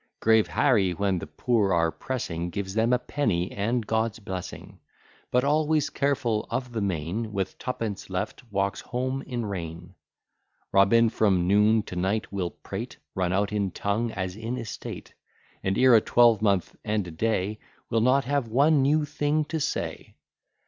[0.19, 4.79] Grave Harry, when the poor are pressing Gives them a penny and God's blessing;
[5.29, 9.93] But always careful of the main, With twopence left, walks home in rain.
[10.71, 15.13] Robin from noon to night will prate, Run out in tongue, as in estate;
[15.63, 17.59] And, ere a twelvemonth and a day,
[17.91, 20.15] Will not have one new thing to say.